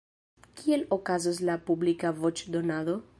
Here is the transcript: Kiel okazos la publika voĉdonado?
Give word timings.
Kiel 0.61 0.85
okazos 0.97 1.41
la 1.51 1.59
publika 1.69 2.13
voĉdonado? 2.25 3.01